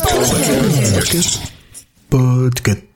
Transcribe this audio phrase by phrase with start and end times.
[0.00, 1.52] Podcast.
[2.10, 2.89] Podcast.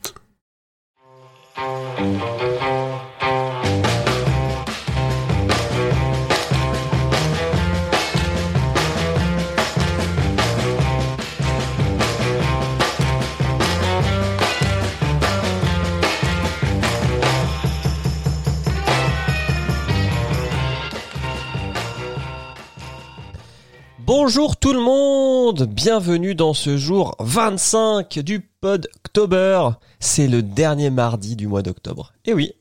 [24.17, 29.71] Bonjour tout le monde, bienvenue dans ce jour 25 du Pod October.
[29.99, 32.13] C'est le dernier mardi du mois d'octobre.
[32.25, 32.53] Et oui,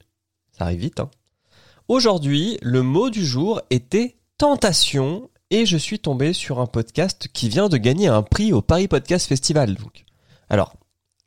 [0.51, 0.99] ça arrive vite.
[0.99, 1.11] Hein.
[1.87, 7.49] Aujourd'hui, le mot du jour était tentation et je suis tombé sur un podcast qui
[7.49, 9.77] vient de gagner un prix au Paris Podcast Festival.
[10.49, 10.73] Alors,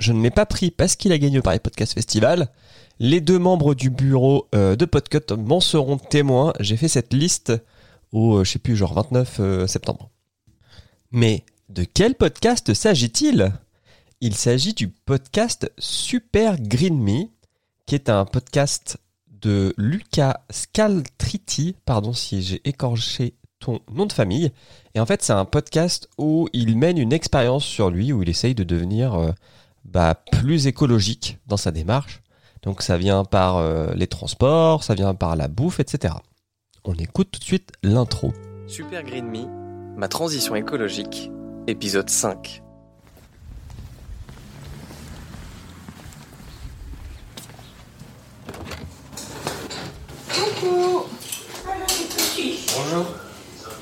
[0.01, 2.49] je ne l'ai pas pris parce qu'il a gagné au Paris Podcast Festival.
[2.99, 6.53] Les deux membres du bureau euh, de Podcut m'en seront témoins.
[6.59, 7.53] J'ai fait cette liste
[8.11, 10.11] au, euh, je sais plus, genre 29 euh, septembre.
[11.11, 13.53] Mais de quel podcast s'agit-il?
[14.21, 17.27] Il s'agit du podcast Super Green Me,
[17.87, 18.99] qui est un podcast
[19.29, 24.53] de Luca Scaltriti, pardon si j'ai écorché ton nom de famille.
[24.95, 28.29] Et en fait, c'est un podcast où il mène une expérience sur lui, où il
[28.29, 29.33] essaye de devenir euh,
[29.85, 32.23] bah, plus écologique dans sa démarche.
[32.63, 36.15] Donc ça vient par euh, les transports, ça vient par la bouffe, etc.
[36.85, 38.33] On écoute tout de suite l'intro.
[38.67, 39.66] Super Green Me,
[39.97, 41.31] ma transition écologique,
[41.67, 42.63] épisode 5.
[50.33, 51.05] Coucou
[51.65, 53.07] Alors les petits Bonjour,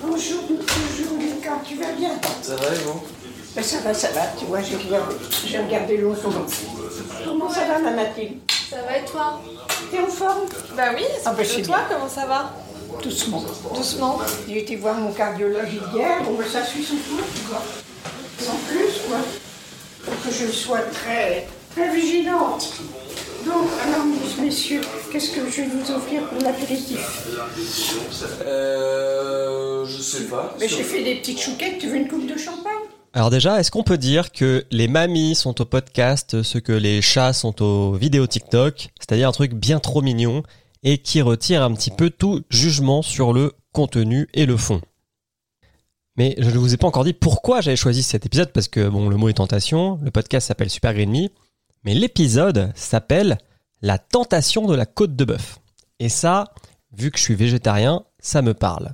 [0.02, 2.10] Bonjour, bonjour Lucas, tu vas bien?
[2.42, 3.02] Ça va et vous?
[3.54, 5.14] Ben, Ça va, ça va, tu vois, j'ai regardé,
[5.46, 6.30] j'ai regardé l'oiseau.
[7.24, 8.38] Comment ça va ma Mathilde?
[8.70, 9.40] Ça va et toi?
[9.90, 10.40] T'es en forme?
[10.76, 11.96] Bah oui, Ah bah, de c'est toi, bien.
[11.96, 12.52] comment ça va?
[13.02, 13.44] Doucement.
[13.74, 14.18] Doucement.
[14.48, 17.62] J'ai été voir mon cardiologue hier, bon ben, ça suit son cours, quoi.
[18.38, 19.18] Sans plus, quoi.
[20.02, 22.72] Faut que je sois très, très vigilante.
[23.44, 24.06] Donc, alors,
[24.40, 24.80] messieurs,
[25.12, 26.98] qu'est-ce que je vais vous offrir pour l'apéritif?
[28.46, 29.84] Euh.
[29.84, 30.54] Je sais pas.
[30.58, 32.72] Mais j'ai fait des petites chouquettes, tu veux une coupe de champagne?
[33.12, 37.00] Alors déjà, est-ce qu'on peut dire que les mamies sont au podcast ce que les
[37.00, 40.42] chats sont aux vidéos TikTok, c'est-à-dire un truc bien trop mignon
[40.84, 44.80] et qui retire un petit peu tout jugement sur le contenu et le fond
[46.16, 48.88] Mais je ne vous ai pas encore dit pourquoi j'avais choisi cet épisode parce que
[48.88, 51.28] bon, le mot est tentation, le podcast s'appelle Super Green Me,
[51.84, 53.38] mais l'épisode s'appelle
[53.80, 55.58] La tentation de la côte de bœuf.
[55.98, 56.52] Et ça,
[56.92, 58.92] vu que je suis végétarien, ça me parle.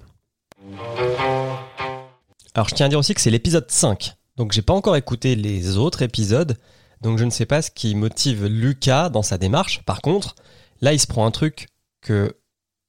[2.54, 4.14] Alors je tiens à dire aussi que c'est l'épisode 5.
[4.36, 6.56] Donc j'ai pas encore écouté les autres épisodes.
[7.00, 9.82] Donc je ne sais pas ce qui motive Lucas dans sa démarche.
[9.84, 10.36] Par contre,
[10.80, 11.66] là il se prend un truc
[12.00, 12.36] que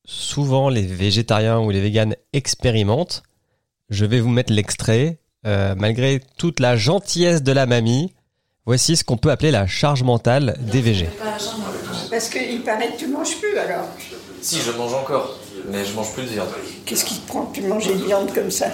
[0.05, 3.23] souvent les végétariens ou les véganes expérimentent.
[3.89, 5.19] Je vais vous mettre l'extrait.
[5.45, 8.13] Euh, malgré toute la gentillesse de la mamie,
[8.65, 11.09] voici ce qu'on peut appeler la charge mentale des végés.
[12.11, 13.85] Parce qu'il paraît que tu manges plus, alors.
[14.41, 15.39] Si, je mange encore,
[15.69, 16.49] mais je mange plus de viande.
[16.85, 18.67] Qu'est-ce qui te prend de manger de viande comme ça?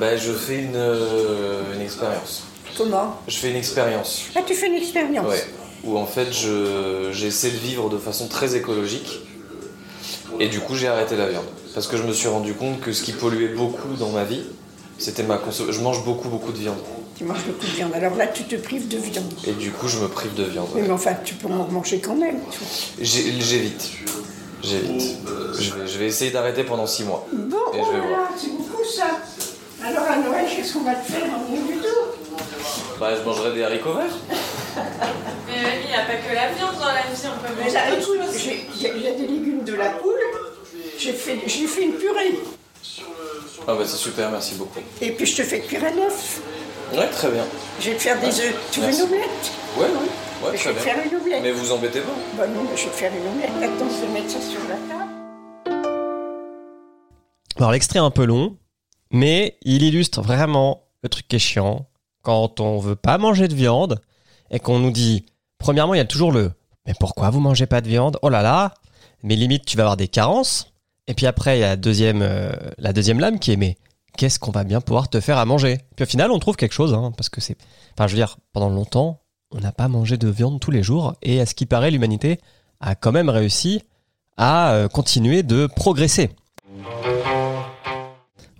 [0.00, 2.44] Bah, je fais une, euh, une expérience.
[2.76, 3.16] Comment?
[3.28, 4.24] Je fais une expérience.
[4.34, 5.44] Ah, tu fais une expérience Ouais.
[5.84, 9.20] Où en fait, je, j'essaie de vivre de façon très écologique.
[10.40, 11.44] Et du coup, j'ai arrêté la viande.
[11.74, 14.42] Parce que je me suis rendu compte que ce qui polluait beaucoup dans ma vie,
[14.98, 15.78] c'était ma consommation.
[15.78, 16.78] Je mange beaucoup, beaucoup de viande.
[17.16, 17.92] Tu manges beaucoup de viande.
[17.94, 19.32] Alors là, tu te prives de viande.
[19.46, 20.68] Et du coup, je me prive de viande.
[20.74, 22.38] Oui, mais enfin, tu peux en manger quand même.
[23.00, 23.90] J'évite.
[24.62, 25.16] J'évite.
[25.58, 27.26] Je vais, je vais essayer d'arrêter pendant 6 mois.
[27.32, 28.20] Bon, Et je vais là voir.
[28.22, 29.06] là, c'est beaucoup ça.
[29.84, 32.66] Alors à Noël, qu'est-ce qu'on va te faire en milieu du dos
[32.98, 34.16] Bah, je mangerai des haricots verts.
[35.62, 38.26] Mais il n'y a pas que la viande dans la vie, on peut manger là,
[38.36, 40.14] j'ai- des légumes de la poule.
[40.98, 42.38] J'ai fait, j'ai fait une purée.
[43.68, 44.78] Ah bah c'est super, merci beaucoup.
[45.00, 46.40] Et puis je te fais cuire un œuf.
[46.94, 47.44] Ouais, très bien.
[47.80, 48.54] Je vais te faire des œufs.
[48.70, 49.52] Tu veux une omelette?
[49.76, 50.06] Ouais, oui.
[50.48, 51.42] Ouais, Je vais te faire une omelette.
[51.42, 52.12] Mais vous embêtez pas.
[52.38, 53.50] Bah non, mais je vais te faire une omelette.
[53.74, 55.10] Attends, je vais mettre ça sur la table.
[57.58, 58.56] Alors l'extrait est un peu long,
[59.10, 61.86] mais il illustre vraiment le truc qui est chiant
[62.22, 64.00] quand on veut pas manger de viande
[64.50, 65.26] et qu'on nous dit,
[65.66, 66.52] premièrement, il y a toujours le
[66.86, 68.20] mais pourquoi vous mangez pas de viande?
[68.22, 68.72] Oh là là
[69.24, 70.72] Mais limite, tu vas avoir des carences.
[71.08, 73.76] Et puis après, il y a la deuxième, euh, la deuxième lame qui est mais
[74.16, 75.80] qu'est-ce qu'on va bien pouvoir te faire à manger?
[75.96, 77.56] Puis au final, on trouve quelque chose, hein, parce que c'est,
[77.94, 81.14] enfin, je veux dire, pendant longtemps, on n'a pas mangé de viande tous les jours,
[81.20, 82.38] et à ce qui paraît, l'humanité
[82.78, 83.82] a quand même réussi
[84.36, 86.30] à euh, continuer de progresser.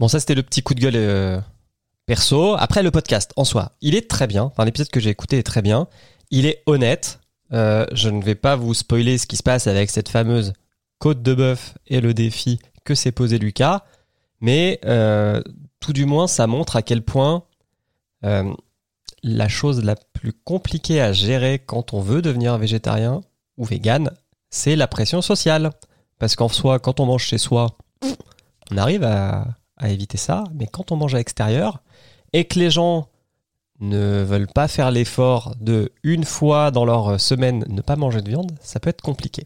[0.01, 1.41] Bon, ça c'était le petit coup de gueule euh,
[2.05, 2.57] perso.
[2.59, 4.43] Après, le podcast en soi, il est très bien.
[4.43, 5.87] Enfin, l'épisode que j'ai écouté est très bien.
[6.31, 7.21] Il est honnête.
[7.53, 10.53] Euh, je ne vais pas vous spoiler ce qui se passe avec cette fameuse
[10.99, 13.85] côte de bœuf et le défi que s'est posé Lucas.
[14.41, 15.43] Mais euh,
[15.81, 17.45] tout du moins, ça montre à quel point
[18.25, 18.53] euh,
[19.23, 23.21] la chose la plus compliquée à gérer quand on veut devenir végétarien
[23.57, 24.11] ou vegan,
[24.51, 25.71] c'est la pression sociale.
[26.19, 27.77] Parce qu'en soi, quand on mange chez soi,
[28.71, 29.47] on arrive à,
[29.77, 31.83] à éviter ça, mais quand on mange à l'extérieur
[32.33, 33.09] et que les gens
[33.81, 38.29] ne veulent pas faire l'effort de une fois dans leur semaine ne pas manger de
[38.29, 39.45] viande, ça peut être compliqué.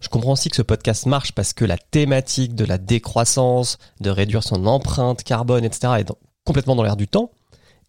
[0.00, 4.10] Je comprends aussi que ce podcast marche parce que la thématique de la décroissance, de
[4.10, 5.94] réduire son empreinte carbone, etc.
[5.98, 6.12] est
[6.44, 7.30] complètement dans l'air du temps.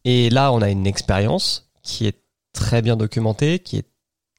[0.04, 2.22] Et là, on a une expérience qui est
[2.54, 3.88] très bien documentée, qui est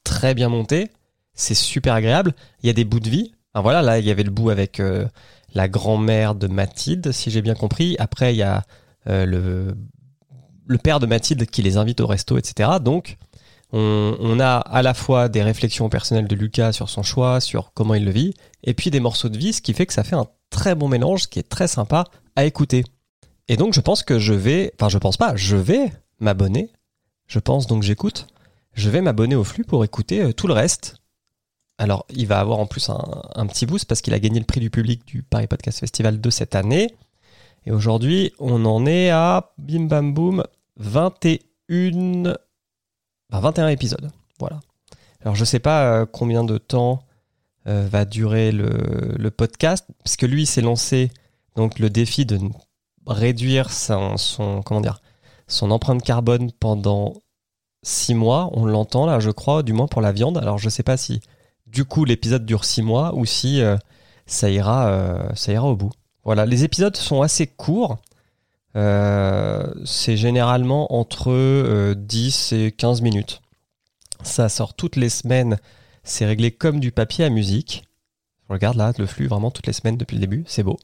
[0.03, 0.91] très bien montée.
[1.33, 2.33] C'est super agréable.
[2.61, 3.33] Il y a des bouts de vie.
[3.53, 5.07] Enfin, voilà, là, il y avait le bout avec euh,
[5.53, 7.95] la grand-mère de Mathilde, si j'ai bien compris.
[7.97, 8.63] Après, il y a
[9.05, 9.75] le,
[10.65, 12.71] le père de Mathilde qui les invite au resto, etc.
[12.81, 13.17] Donc,
[13.71, 17.73] on, on a à la fois des réflexions personnelles de Lucas sur son choix, sur
[17.73, 18.33] comment il le vit,
[18.63, 20.87] et puis des morceaux de vie, ce qui fait que ça fait un très bon
[20.87, 22.05] mélange qui est très sympa
[22.35, 22.83] à écouter.
[23.47, 26.71] Et donc, je pense que je vais, enfin, je pense pas, je vais m'abonner.
[27.27, 28.27] Je pense donc j'écoute.
[28.73, 30.97] Je vais m'abonner au flux pour écouter euh, tout le reste.
[31.77, 33.03] Alors, il va avoir en plus un,
[33.35, 36.21] un petit boost parce qu'il a gagné le prix du public du Paris Podcast Festival
[36.21, 36.95] de cette année.
[37.65, 40.43] Et aujourd'hui, on en est à bim bam boum
[40.77, 41.37] 21
[43.31, 44.11] enfin, 21 épisodes.
[44.39, 44.59] Voilà.
[45.21, 47.03] Alors je sais pas euh, combien de temps
[47.67, 51.11] euh, va durer le, podcast, parce que lui s'est lancé
[51.55, 52.39] donc le défi de
[53.07, 54.61] réduire son,
[55.61, 57.13] empreinte carbone pendant
[57.83, 58.49] 6 mois.
[58.53, 60.37] On l'entend là, je crois, du moins pour la viande.
[60.37, 61.21] Alors je sais pas si
[61.65, 63.77] du coup l'épisode dure 6 mois ou si euh,
[64.25, 65.31] ça ira
[65.63, 65.91] au bout.
[66.23, 67.97] Voilà, les épisodes sont assez courts.
[68.75, 73.41] Euh, c'est généralement entre euh, 10 et 15 minutes.
[74.23, 75.57] Ça sort toutes les semaines.
[76.03, 77.83] C'est réglé comme du papier à musique.
[78.49, 80.43] Regarde là, le flux vraiment toutes les semaines depuis le début.
[80.47, 80.77] C'est beau.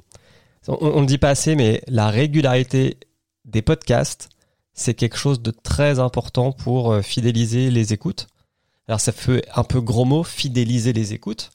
[0.68, 2.98] On, le dit pas assez, mais la régularité
[3.46, 4.30] des podcasts,
[4.74, 8.28] c'est quelque chose de très important pour euh, fidéliser les écoutes.
[8.88, 11.52] Alors ça fait un peu gros mot, fidéliser les écoutes.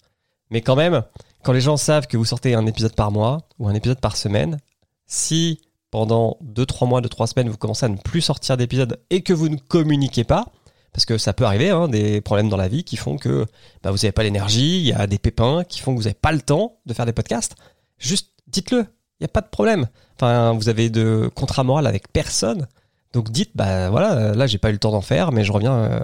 [0.50, 1.04] Mais quand même,
[1.44, 4.16] quand les gens savent que vous sortez un épisode par mois ou un épisode par
[4.16, 4.58] semaine,
[5.06, 5.60] si
[5.90, 9.48] pendant 2-3 mois, 2-3 semaines, vous commencez à ne plus sortir d'épisodes et que vous
[9.48, 10.46] ne communiquez pas,
[10.92, 13.46] parce que ça peut arriver, hein, des problèmes dans la vie qui font que
[13.82, 16.14] bah, vous n'avez pas l'énergie, il y a des pépins qui font que vous n'avez
[16.14, 17.54] pas le temps de faire des podcasts,
[17.98, 19.86] juste dites-le, il n'y a pas de problème.
[20.16, 22.66] Enfin, vous avez de contrat moral avec personne,
[23.12, 25.74] donc dites, bah voilà, là j'ai pas eu le temps d'en faire, mais je reviens,
[25.74, 26.00] euh,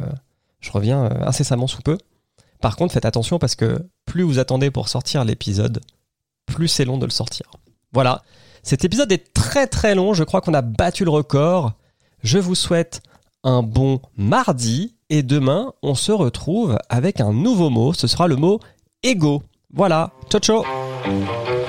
[0.61, 1.97] je reviens euh, incessamment sous peu.
[2.61, 5.81] Par contre, faites attention parce que plus vous attendez pour sortir l'épisode,
[6.47, 7.51] plus c'est long de le sortir.
[7.93, 8.23] Voilà.
[8.63, 10.13] Cet épisode est très très long.
[10.15, 11.73] Je crois qu'on a battu le record.
[12.23, 13.03] Je vous souhaite
[13.43, 17.93] un bon mardi et demain, on se retrouve avec un nouveau mot.
[17.93, 18.61] Ce sera le mot
[19.03, 19.43] ego.
[19.73, 20.13] Voilà.
[20.31, 21.60] Ciao ciao.